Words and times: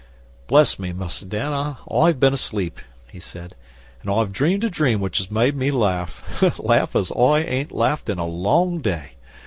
'Bless 0.47 0.79
me, 0.79 0.91
Mus' 0.91 1.19
Dan, 1.21 1.75
I've 1.93 2.19
been 2.19 2.33
asleep,' 2.33 2.81
he 3.11 3.19
said. 3.19 3.53
'An' 4.01 4.11
I've 4.11 4.33
dreamed 4.33 4.63
a 4.63 4.67
dream 4.71 4.99
which 4.99 5.19
has 5.19 5.29
made 5.29 5.55
me 5.55 5.69
laugh 5.69 6.43
laugh 6.57 6.95
as 6.95 7.11
I 7.11 7.41
ain't 7.41 7.71
laughed 7.71 8.09
in 8.09 8.17
a 8.17 8.25
long 8.25 8.79
day. 8.79 9.11